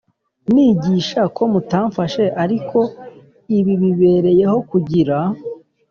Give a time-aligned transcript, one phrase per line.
[0.53, 2.79] Nigisha ko mutamfashe ariko
[3.57, 5.17] ibi bibereyeho kugira